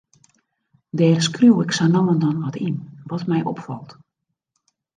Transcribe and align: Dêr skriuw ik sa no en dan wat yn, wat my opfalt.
Dêr 0.97 1.19
skriuw 1.27 1.57
ik 1.63 1.71
sa 1.77 1.85
no 1.93 2.01
en 2.13 2.19
dan 2.23 2.37
wat 2.43 2.57
yn, 2.67 2.77
wat 3.09 3.23
my 3.31 3.39
opfalt. 3.51 3.91